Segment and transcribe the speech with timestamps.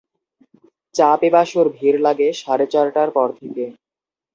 [0.95, 3.63] চা-পিপাসুর ভিড় লাগে সাড়ে চারটার পর থেকে।